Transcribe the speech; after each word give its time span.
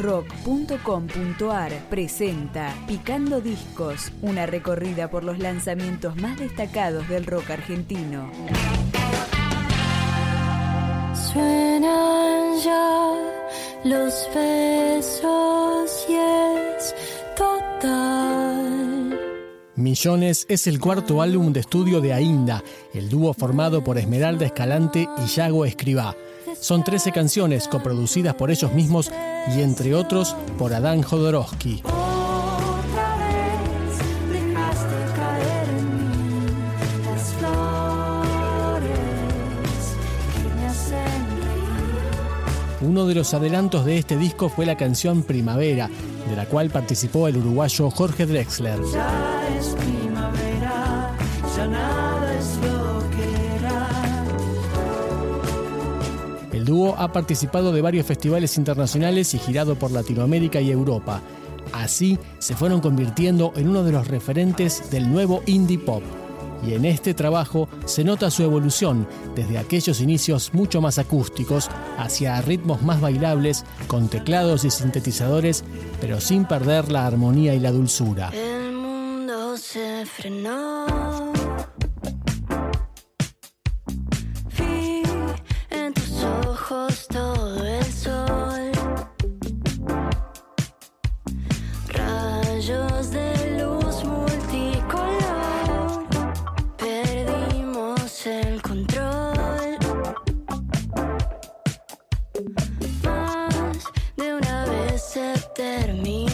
rock.com.ar 0.00 1.72
presenta 1.90 2.74
Picando 2.86 3.40
Discos, 3.40 4.12
una 4.22 4.46
recorrida 4.46 5.10
por 5.10 5.24
los 5.24 5.38
lanzamientos 5.38 6.16
más 6.16 6.38
destacados 6.38 7.06
del 7.08 7.26
rock 7.26 7.50
argentino. 7.50 8.30
Suenan 11.14 12.58
ya 12.64 13.14
los 13.84 14.28
besos 14.34 16.06
y 16.08 16.14
es 16.14 16.94
total. 17.36 19.20
Millones 19.76 20.46
es 20.48 20.66
el 20.66 20.80
cuarto 20.80 21.20
álbum 21.20 21.52
de 21.52 21.60
estudio 21.60 22.00
de 22.00 22.14
Ainda, 22.14 22.64
el 22.94 23.08
dúo 23.10 23.34
formado 23.34 23.84
por 23.84 23.98
Esmeralda 23.98 24.46
Escalante 24.46 25.06
y 25.18 25.26
Yago 25.26 25.64
Escribá. 25.66 26.16
Son 26.60 26.84
13 26.84 27.10
canciones 27.12 27.68
coproducidas 27.68 28.34
por 28.34 28.50
ellos 28.50 28.72
mismos 28.74 29.10
y 29.56 29.62
entre 29.62 29.94
otros 29.94 30.36
por 30.58 30.74
Adán 30.74 31.02
Jodorowsky. 31.02 31.82
Uno 42.82 43.06
de 43.06 43.14
los 43.14 43.34
adelantos 43.34 43.84
de 43.84 43.98
este 43.98 44.16
disco 44.16 44.48
fue 44.48 44.66
la 44.66 44.76
canción 44.76 45.22
Primavera, 45.22 45.88
de 46.28 46.36
la 46.36 46.46
cual 46.46 46.70
participó 46.70 47.28
el 47.28 47.36
uruguayo 47.36 47.90
Jorge 47.90 48.26
Drexler. 48.26 48.80
Ya 48.92 49.48
es 49.58 49.66
primavera, 49.76 51.10
ya 51.56 51.66
nada 51.66 51.99
dúo 56.70 56.94
ha 56.96 57.12
participado 57.12 57.72
de 57.72 57.82
varios 57.82 58.06
festivales 58.06 58.56
internacionales 58.56 59.34
y 59.34 59.38
girado 59.38 59.74
por 59.74 59.90
Latinoamérica 59.90 60.60
y 60.60 60.70
Europa. 60.70 61.20
Así 61.72 62.18
se 62.38 62.54
fueron 62.56 62.80
convirtiendo 62.80 63.52
en 63.56 63.68
uno 63.68 63.84
de 63.84 63.92
los 63.92 64.08
referentes 64.08 64.90
del 64.90 65.10
nuevo 65.12 65.42
indie 65.46 65.78
pop. 65.78 66.02
Y 66.66 66.74
en 66.74 66.84
este 66.84 67.14
trabajo 67.14 67.68
se 67.86 68.04
nota 68.04 68.30
su 68.30 68.42
evolución 68.42 69.06
desde 69.34 69.58
aquellos 69.58 70.00
inicios 70.00 70.52
mucho 70.52 70.80
más 70.80 70.98
acústicos 70.98 71.70
hacia 71.98 72.40
ritmos 72.42 72.82
más 72.82 73.00
bailables 73.00 73.64
con 73.86 74.08
teclados 74.08 74.64
y 74.64 74.70
sintetizadores, 74.70 75.64
pero 76.00 76.20
sin 76.20 76.44
perder 76.44 76.90
la 76.90 77.06
armonía 77.06 77.54
y 77.54 77.60
la 77.60 77.72
dulzura. 77.72 78.30
El 78.34 78.72
mundo 78.72 79.56
se 79.56 80.04
frenó. 80.06 80.86
Se 105.60 105.78
terminó. 105.84 106.20
La 106.20 106.29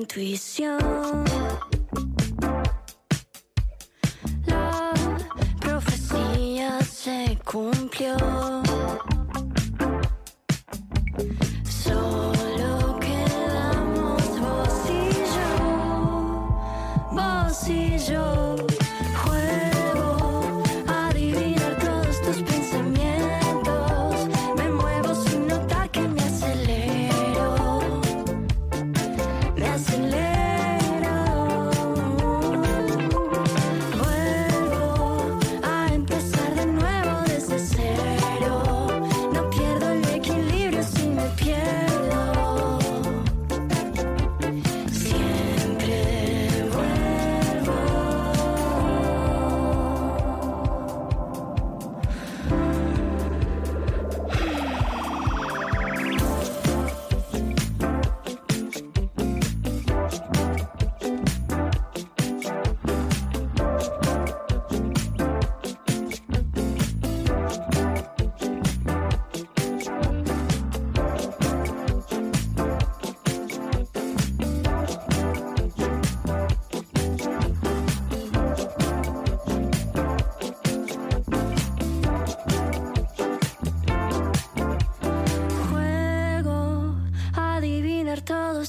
intuición. 0.00 1.24
La 4.46 4.92
profecía 5.60 6.80
se 6.82 7.38
cumplió. 7.44 8.16
Solo 11.64 12.98
quedamos 13.00 14.22
vos 14.40 14.76
y 14.90 15.08
yo, 15.34 15.50
vos 17.12 17.68
y 17.68 17.98
yo. 17.98 18.56
Juego 19.22 19.65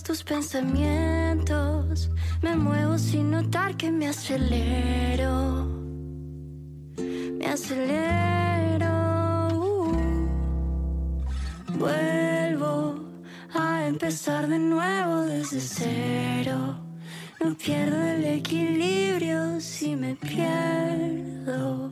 tus 0.08 0.24
pensamientos. 0.24 2.10
Me 2.42 2.56
muevo 2.56 2.98
sin 2.98 3.30
notar 3.32 3.76
que 3.76 3.92
me 3.92 4.08
acelero. 4.08 5.68
Me 7.38 7.46
acelero. 7.46 8.88
Vuelvo 11.78 12.96
a 13.54 13.86
empezar 13.86 14.48
de 14.48 14.60
nuevo 14.60 15.24
desde 15.24 15.60
cero. 15.60 16.80
No 17.44 17.54
pierdo 17.56 18.02
el 18.02 18.24
equilibrio 18.24 19.60
si 19.60 19.98
me 19.98 20.16
pierdo. 20.16 21.92